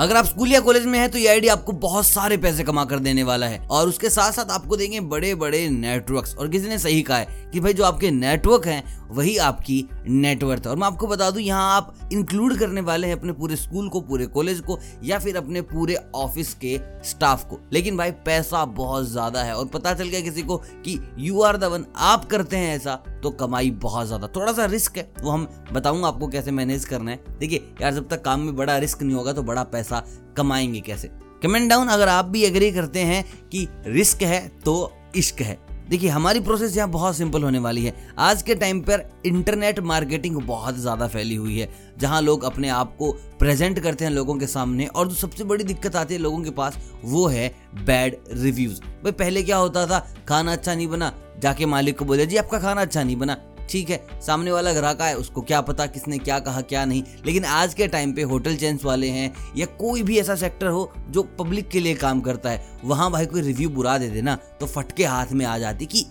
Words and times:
अगर 0.00 0.16
आप 0.16 0.24
स्कूल 0.24 0.52
या 0.52 0.60
कॉलेज 0.60 0.86
में 0.86 0.98
है 0.98 1.08
तो 1.08 1.18
ये 1.18 1.26
आईडी 1.28 1.48
आपको 1.48 1.72
बहुत 1.72 2.06
सारे 2.06 2.36
पैसे 2.36 2.64
कमा 2.64 2.84
कर 2.84 2.98
देने 2.98 3.22
वाला 3.22 3.46
है। 3.46 3.58
और 3.66 3.88
उसके 3.88 4.10
साथ 4.10 4.32
साथ 4.32 4.50
आपको 4.50 4.76
देंगे 4.76 5.00
बड़े 5.00 5.34
बड़े 5.34 5.68
नेटवर्क 5.68 6.36
और 6.38 6.48
किसी 6.48 6.68
ने 6.68 6.78
सही 6.78 7.02
कहा 7.02 7.18
है 7.18 7.50
कि 7.52 7.60
भाई 7.60 7.72
जो 7.72 7.84
आपके 7.84 8.10
नेटवर्क 8.10 8.66
हैं 8.66 8.99
वही 9.10 9.36
आपकी 9.38 9.84
नेटवर्थ 10.06 10.66
है। 10.66 10.70
और 10.70 10.76
मैं 10.76 10.86
आपको 10.86 11.06
बता 11.06 11.30
दूँ, 11.30 11.40
यहाँ 11.42 11.76
आप 11.76 11.94
इंक्लूड 12.12 12.56
करने 12.58 12.80
वाले 12.80 13.06
हैं 13.06 13.16
अपने 13.16 13.32
पूरे 13.32 13.56
स्कूल 13.56 13.88
को, 13.88 14.00
पूरे 14.00 14.26
कॉलेज 14.26 14.60
को, 14.60 14.78
या 15.04 15.18
फिर 15.18 15.36
अपने 15.36 15.62
पूरे 15.62 15.96
ऑफ़िस 16.14 16.52
के 16.54 16.78
स्टाफ 17.04 17.44
को। 17.44 17.58
लेकिन 17.72 17.96
भाई, 17.96 18.10
पैसा 18.10 18.64
बहुत 18.64 19.06
ज़्यादा 19.06 19.42
है। 19.42 19.54
और 19.54 19.66
पता 19.66 19.94
चल 19.94 20.08
गया 20.08 20.20
किसी 20.20 20.42
को 20.42 20.56
कि 20.56 20.98
यू 21.18 21.40
आर 21.42 21.56
द 21.56 21.64
वन 21.64 21.86
आप 21.96 22.24
करते 22.24 22.56
हैं 22.56 22.74
ऐसा 22.76 22.94
तो 23.22 23.30
कमाई 23.30 23.70
बहुत 23.72 24.06
ज़्यादा। 24.06 24.26
थोड़ा 24.36 24.52
सा 24.52 24.64
रिस्क 24.66 24.96
है, 24.96 25.10
वो 25.22 25.30
हम 25.30 25.48
बताऊँगा 25.72 26.08
आपको 26.08 26.28
कैसे 26.28 26.50
मैनेज 26.50 26.84
करना 26.84 27.10
है। 27.10 27.38
देखिए, 27.38 27.72
यार, 27.82 27.94
जब 27.94 28.08
तक 28.08 28.22
काम 28.22 28.40
में 28.40 28.54
बड़ा 28.56 28.76
रिस्क 28.78 29.02
नहीं 29.02 29.16
होगा 29.16 29.32
तो 29.32 29.42
बड़ा 29.42 29.62
पैसा 29.64 30.02
कमाएँगे 30.36 30.80
कैसे? 30.80 31.10
कमेंट 31.42 31.68
डाउन 31.70 31.88
अगर 31.88 32.08
आप 32.08 32.24
भी 32.24 32.42
एग्री 32.44 32.70
करते 32.72 33.00
हैं 33.00 33.24
कि 33.48 33.66
रिस्क 33.86 34.22
है 34.22 34.46
तो 34.64 34.92
इश्क 35.16 35.40
है। 35.40 35.58
देखिए, 35.90 36.10
हमारी 36.10 36.40
प्रोसेस 36.40 36.76
यहाँ 36.76 36.88
बहुत 36.90 37.16
सिंपल 37.16 37.42
होने 37.42 37.58
वाली 37.58 37.84
है। 37.84 37.94
आज 38.18 38.42
के 38.42 38.54
टाइम 38.54 38.80
पर 38.80 39.02
इंटरनेट 39.26 39.78
मार्केटिंग 39.82 40.36
बहुत 40.38 40.76
ज़्यादा 40.76 41.06
फैली 41.06 41.34
हुई 41.34 41.58
है, 41.58 41.68
जहाँ 41.98 42.20
लोग 42.22 42.44
अपने 42.44 42.68
आप 42.68 42.94
को 42.98 43.10
प्रेजेंट 43.38 43.78
करते 43.78 44.04
हैं 44.04 44.12
लोगों 44.12 44.36
के 44.38 44.46
सामने 44.46 44.86
और 44.86 45.08
जो 45.08 45.14
सबसे 45.14 45.44
बड़ी 45.44 45.64
दिक्कत 45.64 45.96
आती 45.96 46.14
है 46.14 46.20
लोगों 46.20 46.42
के 46.44 46.50
पास, 46.52 46.78
वो 47.04 47.26
है 47.26 47.48
बैड 47.76 48.16
रिव्यूज़ 48.32 48.80
भाई, 48.80 49.12
पहले 49.12 49.42
क्या 49.42 49.56
होता 49.56 49.86
था? 49.86 49.98
खाना 50.28 50.52
अच्छा 50.52 50.74
नहीं 50.74 50.88
बना, 50.88 51.12
जाके 51.38 51.66
मालिक 51.66 51.98
को 51.98 52.04
बोले, 52.04 52.26
जी, 52.26 52.36
आपका 52.36 52.58
खाना 52.58 52.80
अच्छा 52.80 53.02
नहीं 53.02 53.16
बना। 53.16 53.36
ठीक 53.70 53.90
है, 53.90 54.00
सामने 54.20 54.52
वाला 54.52 54.72
ग्राहक 54.72 55.00
है 55.00 55.16
उसको 55.16 55.42
क्या 55.42 55.60
पता 55.60 55.86
किसने 55.86 56.18
क्या 56.18 56.38
कहा, 56.38 56.60
क्या 56.60 56.84
नहीं। 56.84 57.02
लेकिन 57.26 57.44
आज 57.44 57.74
के 57.74 57.86
टाइम 57.88 58.12
पे 58.12 58.22
होटल 58.22 58.56
चेन्स 58.56 58.84
वाले 58.84 59.08
हैं 59.08 59.32
या 59.56 59.66
कोई 59.78 60.02
भी 60.02 60.18
ऐसा 60.18 60.34
सेक्टर 60.36 60.66
हो 60.66 60.92
जो 61.08 61.22
पब्लिक 61.38 61.68
के 61.68 61.80
लिए 61.80 61.94
काम 61.96 62.20
करता 62.20 62.50
है, 62.50 62.78
वहाँ 62.84 63.10
भाई 63.10 63.26
कोई 63.26 63.42
रिव्यू 63.42 63.68
बुरा 63.70 63.98
दे 63.98 64.08
देना 64.08 64.36
तो 64.60 64.66
फटके 64.66 65.04
हाथ 65.04 65.32
में 65.32 65.44
आ 65.46 65.58
जाती 65.58 65.86
कि 65.86 66.06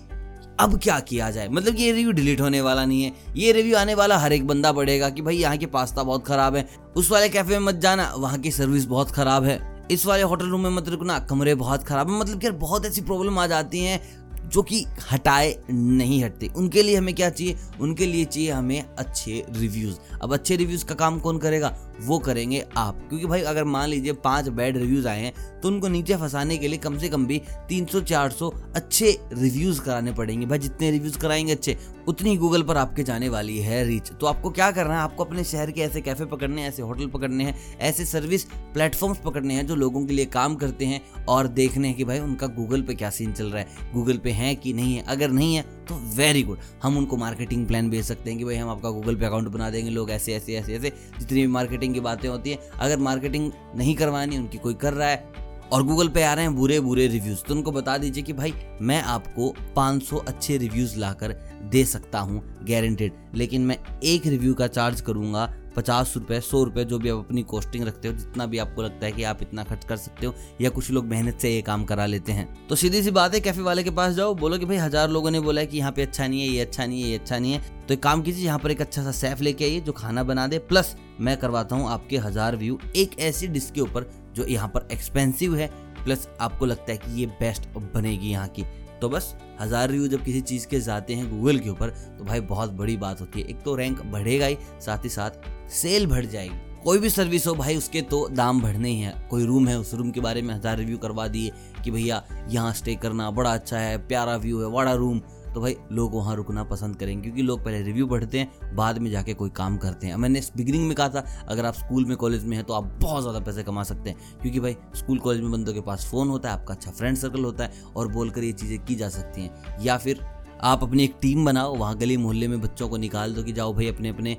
अब 0.60 0.80
क्या 0.84 1.00
किया 1.00 1.30
जाए? 1.32 1.48
मतलब 1.48 1.76
ये 1.76 1.92
रिव्यू 1.92 2.12
डिलीट 2.12 2.42
होने 2.42 2.62
वाला 2.62 2.86
नहीं 2.86 3.04
है। 3.04 3.14
ये 3.36 3.52
रिव्यू 3.52 3.76
आने 3.78 3.94
वाला 3.96 4.18
हर 4.18 4.34
एक 4.34 4.48
बंदा 4.48 4.72
पड़ेगा 4.72 5.10
कि 5.10 5.22
भाई 5.22 5.38
यहाँ 5.38 5.58
के 5.58 5.66
पास्ता 5.68 6.04
बहुत 6.04 6.26
खराब 6.28 6.56
है, 6.56 6.68
उस 6.96 7.12
वाले 7.12 7.30
कैफ़े 7.30 7.60
में 7.60 7.66
मत 7.66 7.76
जाना, 7.76 8.14
वहाँ 8.18 8.40
की 8.40 8.52
सर्विस 8.52 8.86
बहुत 8.86 9.12
खराब 9.12 9.44
है। 9.44 9.60
इस 9.92 10.06
वाले 10.06 10.24
होटल 10.24 10.50
रूम 10.50 10.62
में 10.62 10.70
मत 10.70 10.90
रुकना, 10.90 11.18
कमरे 11.20 11.54
बहुत 11.56 11.84
खराब 11.84 12.10
है 12.12 12.20
मतलब 12.20 12.44
यार 12.44 12.54
बहुत 12.56 12.86
ऐसी 12.86 13.02
प्रॉब्लम 13.02 13.40
आ 13.40 13.46
जाती 13.48 13.80
हैं 13.80 14.19
जो 14.46 14.62
कि 14.62 14.84
हटाए 15.12 15.56
नहीं 15.70 16.24
हटते। 16.24 16.50
उनके 16.58 16.84
लिए 16.84 16.96
हमें 16.96 17.14
क्या 17.16 17.30
चाहिए? 17.30 17.58
उनके 17.82 18.06
लिए 18.06 18.26
चाहिए 18.26 18.52
हमें 18.52 18.84
अच्छे 18.98 19.44
रिव्यूज़ 19.50 19.98
अब 20.22 20.34
अच्छे 20.34 20.56
रिव्यूज़ 20.56 20.86
का 20.86 20.96
काम 20.96 21.20
कौन 21.20 21.38
करेगा? 21.38 21.76
वो 22.02 22.18
करेंगे 22.20 22.64
आप। 22.78 23.08
क्योंकि 23.10 23.26
भाई, 23.26 23.42
अगर 23.42 23.64
मान 23.64 23.90
लीजिए 23.90 24.14
पाँच 24.14 24.48
बैड 24.50 24.78
रिव्यूज़ 24.78 25.08
आए 25.08 25.22
हैं 25.22 25.62
तो 25.62 25.68
उनको 25.68 25.88
नीचे 25.88 26.16
फंसाने 26.16 26.58
के 26.58 26.68
लिए 26.68 26.78
कम 26.78 26.98
से 26.98 27.10
कम 27.10 27.26
भी 27.26 27.42
300-400 27.70 28.52
अच्छे 28.76 29.18
रिव्यूज़ 29.34 29.82
कराने 29.82 30.12
पड़ेंगे। 30.14 30.46
भाई, 30.46 30.60
जितने 30.60 30.92
रिव्यूज़ 30.92 31.18
कराएँगे 31.20 31.52
अच्छे 31.52 31.78
उतनी 32.10 32.36
गूगल 32.38 32.62
पर 32.64 32.78
आपके 32.78 33.04
जाने 33.04 33.28
वाली 33.30 33.58
है 33.60 33.84
रीच 33.86 34.10
तो 34.12 34.26
आपको 34.26 34.50
क्या 34.50 34.70
करना 34.72 34.94
है? 34.94 35.00
आपको 35.00 35.24
अपने 35.24 35.44
शहर 35.44 35.72
के 35.72 35.82
ऐसे 35.82 36.02
कैफ़े 36.02 36.26
पकड़ने 36.26 36.62
हैं, 36.62 36.70
ऐसे 36.70 36.82
होटल 36.82 37.08
पकड़ने 37.08 37.44
हैं, 37.44 37.78
ऐसे 37.80 38.06
सर्विस 38.06 38.44
प्लेटफॉर्म्स 38.74 39.18
पकड़ने 39.18 39.54
हैं 39.54 39.66
जो 39.68 39.76
लोगों 39.76 40.06
के 40.06 40.14
लिए 40.14 40.26
काम 40.28 40.56
करते 40.56 40.86
हैं 40.86 41.02
और 41.26 41.48
देखने 41.50 41.88
हैं 41.88 41.98
कि 41.98 42.04
भाई 42.04 42.20
उनका 42.20 42.48
गूगल 42.48 42.82
पे 42.82 42.96
क्या 42.96 43.10
सीन 43.10 43.34
चल 43.34 43.50
रहा 43.50 43.62
है 43.62 43.94
गूगल 43.94 44.18
पे 44.18 44.32
है 44.32 44.54
कि 44.56 44.74
नहीं 44.74 44.96
है? 44.96 45.04
अगर 45.08 45.32
नहीं 45.32 45.56
है 45.56 45.62
तो 45.88 45.96
वेरी 46.16 46.44
गुड 46.44 46.60
हम 46.84 46.98
उनको 46.98 47.18
मार्केटिंग 47.18 47.68
प्लान 47.68 47.90
भेज 47.90 48.06
सकते 48.06 48.30
हैं 48.30 48.40
कि 48.40 48.46
भाई 48.46 48.56
हम 48.56 48.70
आपका 48.70 48.90
गूगल 48.90 49.16
पे 49.16 49.26
अकाउंट 49.26 49.48
बना 49.48 49.70
देंगे, 49.70 49.90
लोग 49.92 50.12
ऐसे 50.12 50.34
ऐसे 50.34 50.56
ऐसे 50.56 50.76
ऐसे, 50.76 50.94
जितनी 51.20 51.42
भी 51.42 51.48
मार्केटिंग 51.48 51.94
की 51.94 52.00
बातें 52.00 52.30
होती 52.30 52.50
हैं। 52.50 52.60
अगर 52.80 52.98
मार्केटिंग 53.00 53.52
नहीं 53.76 53.96
करवानी, 53.96 54.38
उनकी 54.38 54.58
कोई 54.58 54.74
कर 54.74 54.94
रहा 54.94 55.08
है 55.08 55.39
और 55.72 55.84
गूगल 55.84 56.08
पे 56.08 56.24
आ 56.24 56.34
रहे 56.34 56.46
हैं 56.46 56.56
बुरे 56.56 56.80
बुरे 56.80 57.08
रिव्यूज़ 57.08 57.44
तो 57.44 57.54
उनको 57.56 57.72
बता 57.72 57.98
दीजिए 57.98 58.24
कि 58.24 58.34
भाई, 58.34 58.54
मैं 58.82 59.02
आपको 59.04 59.54
500 59.76 60.18
अच्छे 60.20 60.58
रिव्यूज़ 60.58 60.98
लाकर 60.98 61.36
दे 61.72 61.84
सकता 61.86 62.20
हूँ 62.20 62.42
गारंटेड 62.70 63.14
लेकिन 63.36 63.62
मैं 63.62 63.78
एक 64.04 64.28
रिव्यू 64.28 64.54
का 64.54 64.68
चार्ज 64.68 65.02
करूँगा 65.02 65.54
पचास 65.76 66.14
रुपये 66.16 66.40
सौ 66.42 66.64
रुपये 66.64 66.84
जो 66.86 66.98
भी 67.00 67.10
आप 67.10 67.18
अपनी 67.18 67.42
कॉस्टिंग 67.44 67.84
रखते 67.86 68.08
हो, 68.08 68.14
जितना 68.14 68.46
भी 68.46 68.58
आपको 68.58 68.82
लगता 68.82 69.06
है 69.06 69.12
कि 69.12 69.24
आप 69.24 69.42
इतना 69.42 69.64
खर्च 69.64 69.84
कर 69.86 69.98
सकते 69.98 70.26
हो, 70.26 70.34
या 70.62 70.70
कुछ 70.70 70.90
लोग 70.92 71.06
मेहनत 71.06 71.38
से 71.42 71.50
ये 71.50 71.62
काम 71.62 71.84
करा 71.84 72.06
लेते 72.06 72.32
हैं। 72.32 72.48
तो 72.68 72.76
सीधी 72.76 73.02
सी 73.04 73.12
बात 73.12 73.34
है 73.34 73.40
कैफ़े 73.40 73.62
वाले 73.62 73.84
के 73.84 73.90
पास 73.90 74.14
जाओ, 74.14 74.34
बोलो 74.36 74.58
कि 74.58 74.66
भाई, 74.66 74.78
हज़ार 74.78 75.10
लोगों 75.10 75.32
ने 75.32 75.40
बोला 75.40 75.62
है 75.62 75.68
कि 75.68 75.78
यहाँ 75.78 75.92
पे 75.92 76.02
अच्छा 76.02 76.28
नहीं 76.28 76.42
है, 76.42 76.48
ये 76.48 76.62
अच्छा 76.62 76.86
नहीं 76.86 77.02
है, 77.02 77.10
ये 77.10 77.18
अच्छा 77.18 77.40
नहीं 77.40 77.54
है। 77.54 77.62
तो 77.88 77.94
एक 77.94 78.04
काम 78.04 78.22
कीजिए, 78.22 78.46
यहाँ 78.46 78.60
पर 78.60 78.72
एक 78.72 78.82
अच्छा 78.82 79.04
सा 79.04 79.12
सेफ़ 79.12 79.44
लेके 79.44 79.66
आइए, 79.66 79.80
जो 79.80 79.92
खाना 79.92 80.24
बना 80.24 80.48
दे। 80.48 80.60
प्लस 80.60 80.96
मैं 81.20 81.38
करवाता 81.38 81.76
हूँ 81.76 81.90
आपके 81.90 82.18
हज़ार 82.18 82.56
व्यू 82.56 82.80
एक 82.96 83.20
ऐसी 83.20 83.48
डिश 83.48 83.72
के 83.76 83.82
ऊपर 83.82 84.12
जो 84.40 84.46
यहाँ 84.46 84.68
पर 84.68 84.88
एक्सपेंसिव 84.92 85.56
है 85.56 85.68
प्लस 86.04 86.28
आपको 86.42 86.66
लगता 86.66 86.92
है 86.92 86.98
कि 86.98 87.20
ये 87.22 87.26
बेस्ट 87.40 87.68
बनेगी 87.94 88.30
यहाँ 88.30 88.48
की। 88.50 88.64
तो 89.02 89.10
बस, 89.10 89.36
हज़ार 89.60 89.90
रिव्यू 89.90 90.08
जब 90.08 90.24
किसी 90.24 90.42
चीज़ 90.42 90.68
के 90.68 90.80
जाते 90.82 91.16
हैं 91.16 91.30
गूगल 91.30 91.60
के 91.60 91.70
ऊपर 91.70 91.90
तो 92.18 92.24
भाई 92.24 92.40
बहुत 92.48 92.72
बड़ी 92.74 92.96
बात 92.98 93.22
होती 93.22 93.42
है। 93.42 93.48
एक 93.48 93.62
तो 93.64 93.76
रैंक 93.76 94.02
बढ़ेगा 94.04 94.46
ही, 94.46 94.58
साथ 94.82 95.04
ही 95.04 95.10
साथ 95.10 95.70
सेल 95.72 96.08
बढ़ 96.08 96.26
जाएगी। 96.26 96.68
कोई 96.84 97.00
भी 97.00 97.10
सर्विस 97.10 97.46
हो 97.48 97.54
भाई, 97.56 97.76
उसके 97.76 98.02
तो 98.02 98.28
दाम 98.30 98.62
बढ़ने 98.62 98.90
ही 98.90 99.00
है। 99.00 99.14
कोई 99.30 99.46
रूम 99.46 99.68
है, 99.68 99.78
उस 99.80 99.94
रूम 99.94 100.12
के 100.12 100.20
बारे 100.20 100.42
में 100.42 100.54
हज़ार 100.54 100.78
रिव्यू 100.78 100.98
करवा 100.98 101.28
दिए 101.28 101.52
कि 101.84 101.92
भैया 101.92 102.24
यहाँ 102.50 102.74
स्टे 102.74 102.96
करना 102.96 103.30
बड़ा 103.32 103.54
अच्छा 103.54 103.78
है, 103.78 103.98
प्यारा 104.08 104.36
व्यू 104.38 104.62
है 104.62 104.72
बड़ा 104.72 104.94
रूम 104.94 105.22
तो 105.50 105.62
भाई 105.62 105.76
लोग 105.92 106.16
वहाँ 106.16 106.36
रुकना 106.36 106.64
पसंद 106.64 106.96
करेंगे, 106.96 107.22
क्योंकि 107.22 107.42
लोग 107.42 107.64
पहले 107.66 107.82
रिव्यू 107.82 108.08
पढ़ते 108.08 108.40
हैं, 108.40 108.76
बाद 108.76 108.98
में 108.98 109.10
जाके 109.12 109.34
कोई 109.34 109.50
काम 109.52 109.78
करते 109.78 110.08
हैं। 110.08 110.16
मैंने 110.16 110.42
बिगिनिंग 110.58 110.88
में 110.88 110.96
कहा 110.96 111.10
था, 111.10 111.26
अगर 111.50 111.66
आप 111.66 111.74
स्कूल 111.76 112.06
में 112.06 112.16
कॉलेज 112.18 112.46
में 112.46 112.56
हैं 112.58 112.66
तो 112.66 112.74
आप 112.74 112.84
बहुत 113.02 113.22
ज़्यादा 113.22 113.40
पैसे 113.40 113.64
कमा 113.64 113.84
सकते 113.84 114.10
हैं, 114.10 114.18
क्योंकि 114.42 114.60
भाई 114.60 114.76
स्कूल 114.96 115.20
कॉलेज 115.20 115.42
में 115.42 115.52
बंदों 115.52 115.74
के 115.74 115.82
पास 115.82 116.08
फ़ोन 116.12 116.30
होता 116.30 116.50
है, 116.50 116.56
आपका 116.56 116.74
अच्छा 116.74 116.92
फ्रेंड 116.92 117.18
सर्कल 117.18 117.44
होता 117.44 117.64
है 117.64 117.84
और 117.96 118.12
बोलकर 118.12 118.44
ये 118.44 118.52
चीज़ें 118.54 118.78
की 118.86 118.96
जा 118.96 119.10
सकती 119.10 119.42
हैं। 119.42 119.78
या 119.82 119.98
फिर 119.98 120.24
आप 120.64 120.84
अपनी 120.84 121.04
एक 121.04 121.16
टीम 121.22 121.46
बनाओ, 121.46 121.76
वहाँ 121.76 121.98
गली 121.98 122.18
मोहल्ले 122.18 122.48
में 122.48 122.62
बच्चों 122.62 122.90
को 122.90 122.98
निकाल 122.98 123.34
दो 123.34 123.44
कि 123.44 123.52
जाओ 123.54 123.74
भाई 123.74 123.88
अपने 123.88 124.10
अपने 124.10 124.38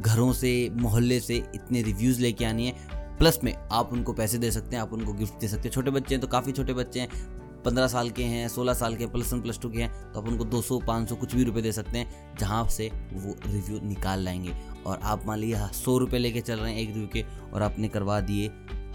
घरों 0.00 0.32
से, 0.32 0.70
मोहल्ले 0.72 1.20
से 1.20 1.36
इतने 1.54 1.82
रिव्यूज़ 1.82 2.20
लेके 2.20 2.44
आनी 2.44 2.66
है। 2.66 3.00
प्लस 3.18 3.38
में 3.44 3.54
आप 3.72 3.92
उनको 3.92 4.12
पैसे 4.12 4.38
दे 4.38 4.50
सकते 4.50 4.76
हैं, 4.76 4.82
आप 4.82 4.92
उनको 4.92 5.12
गिफ्ट 5.12 5.40
दे 5.40 5.48
सकते 5.48 5.68
हैं। 5.68 5.72
छोटे 5.72 5.90
बच्चे 5.90 6.14
हैं 6.14 6.20
तो 6.20 6.28
काफ़ी 6.28 6.52
छोटे 6.52 6.72
बच्चे 6.74 7.00
हैं 7.00 7.08
पंद्रह 7.64 7.86
साल 7.88 8.10
के 8.10 8.24
हैं, 8.24 8.48
सोलह 8.48 8.74
साल 8.74 8.96
के 8.96 9.06
प्लस 9.06 9.32
वन 9.32 9.40
प्लस 9.40 9.58
टू 9.60 9.70
के 9.70 9.80
हैं 9.80 10.12
तो 10.12 10.20
आप 10.20 10.28
उनको 10.28 10.44
दो 10.46 10.62
सौ, 10.62 10.78
पाँच 10.80 11.08
सौ, 11.08 11.16
कुछ 11.16 11.34
भी 11.34 11.44
रुपये 11.44 11.62
दे 11.62 11.72
सकते 11.72 11.98
हैं, 11.98 12.36
जहाँ 12.38 12.66
से 12.68 12.90
वो 13.14 13.36
रिव्यू 13.46 13.80
निकाल 13.82 14.24
लाएँगे। 14.24 14.54
और 14.86 15.00
आप 15.02 15.26
मान 15.26 15.38
लीजिए 15.38 15.66
सौ 15.74 15.98
रुपये 15.98 16.18
लेके 16.20 16.40
चल 16.40 16.58
रहे 16.58 16.72
हैं 16.72 16.78
एक 16.78 16.88
रिव्यू 16.88 17.08
के, 17.08 17.24
और 17.52 17.62
आपने 17.62 17.88
करवा 17.88 18.20
दिए 18.22 18.50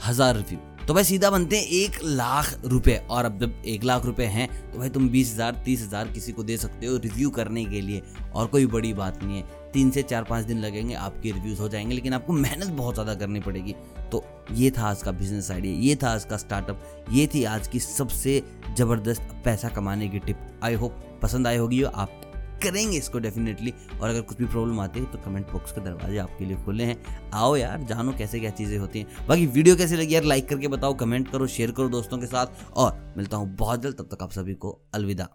हज़ार 0.05 0.35
रिव्यू 0.35 0.59
तो 0.87 0.93
भाई 0.93 1.03
सीधा 1.03 1.29
बनते 1.29 1.57
हैं 1.57 1.65
एक 1.65 1.97
लाख 2.03 2.59
रुपए, 2.65 2.95
और 2.99 3.25
अब 3.25 3.39
जब 3.39 3.61
एक 3.67 3.83
लाख 3.83 4.05
रुपए 4.05 4.25
हैं 4.25 4.47
तो 4.71 4.79
भाई 4.79 4.89
तुम 4.89 5.09
बीस 5.09 5.33
हज़ार, 5.33 5.61
तीस 5.65 5.81
हज़ार 5.83 6.07
किसी 6.07 6.31
को 6.31 6.43
दे 6.43 6.57
सकते 6.57 6.85
हो 6.85 6.97
रिव्यू 6.97 7.29
करने 7.29 7.63
के 7.65 7.81
लिए। 7.81 8.01
और 8.35 8.47
कोई 8.47 8.65
बड़ी 8.67 8.93
बात 8.93 9.23
नहीं 9.23 9.37
है, 9.37 9.43
तीन 9.73 9.89
से 9.91 10.03
चार, 10.03 10.23
पाँच 10.23 10.45
दिन 10.45 10.59
लगेंगे, 10.59 10.93
आपके 10.95 11.31
रिव्यूज़ 11.31 11.59
हो 11.61 11.69
जाएँगे, 11.69 11.95
लेकिन 11.95 12.13
आपको 12.13 12.33
मेहनत 12.33 12.67
बहुत 12.67 12.93
ज़्यादा 12.93 13.15
करनी 13.15 13.39
पड़ेगी। 13.39 13.75
तो 14.11 14.23
ये 14.51 14.69
था 14.71 14.83
आज 14.83 15.01
का 15.03 15.11
बिज़नेस 15.11 15.51
आइडिया 15.51 15.79
ये 15.79 15.95
था 15.95 16.09
आज 16.09 16.25
का 16.25 16.37
स्टार्टअप 16.37 17.05
ये 17.11 17.27
थी 17.33 17.43
आज 17.45 17.67
की 17.67 17.79
सबसे 17.79 18.41
ज़बरदस्त 18.77 19.35
पैसा 19.45 19.69
कमाने 19.69 20.07
की 20.09 20.19
टिप 20.19 20.37
आई 20.63 20.73
होप 20.75 21.03
पसंद 21.21 21.47
आई 21.47 21.57
होगी 21.57 21.83
आप 21.83 22.21
करेंगे 22.63 22.97
इसको 22.97 23.19
डेफिनेटली 23.19 23.73
और 24.01 24.09
अगर 24.09 24.21
कुछ 24.21 24.37
भी 24.37 24.45
प्रॉब्लम 24.45 24.79
आती 24.79 24.99
है 24.99 25.05
तो 25.05 25.17
कमेंट 25.25 25.51
बॉक्स 25.51 25.71
के 25.71 25.81
दरवाजे 25.81 26.17
आपके 26.17 26.45
लिए 26.45 26.57
खुले 26.57 26.83
हैं. 26.83 26.97
आओ 27.33 27.55
यार, 27.55 27.83
जानो 27.83 28.13
कैसे 28.17 28.39
क्या 28.39 28.51
चीज़ें 28.51 28.77
होती 28.77 28.99
हैं. 28.99 29.27
बाकी 29.27 29.45
वीडियो 29.47 29.75
कैसे 29.75 29.97
लगी 29.97 30.15
यार 30.15 30.23
लाइक 30.23 30.49
करके 30.49 30.67
बताओ 30.67 30.93
कमेंट 30.93 31.31
करो 31.31 31.47
शेयर 31.47 31.71
करो 31.71 31.89
दोस्तों 31.89 32.17
के 32.17 32.25
साथ. 32.25 32.47
और 32.73 33.13
मिलता 33.17 33.37
हूँ 33.37 33.55
बहुत 33.55 33.81
जल्द, 33.81 33.95
तब 33.95 34.15
तक 34.15 34.23
आप 34.23 34.31
सभी 34.31 34.53
को 34.53 34.79
अलविदा. 34.93 35.27